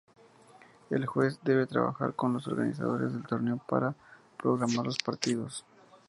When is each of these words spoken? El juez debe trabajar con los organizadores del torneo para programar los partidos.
El 0.89 1.05
juez 1.05 1.39
debe 1.43 1.67
trabajar 1.67 2.15
con 2.15 2.33
los 2.33 2.47
organizadores 2.47 3.13
del 3.13 3.21
torneo 3.23 3.59
para 3.67 3.93
programar 4.35 4.87
los 4.87 4.97
partidos. 4.97 5.63